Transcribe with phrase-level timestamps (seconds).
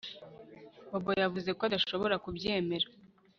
[0.89, 2.87] Bobo yavuze ko adashobora kubyemera